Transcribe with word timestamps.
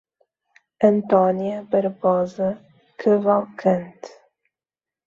Antônia 0.91 1.61
Barbosa 1.61 2.59
Cavalcante 2.97 4.11